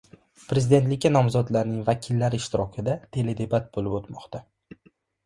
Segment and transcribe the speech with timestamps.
[0.51, 4.43] Prezidentlikka nomzodlarning vakillari ishtirokida teledebat bo‘lib o‘tmoqda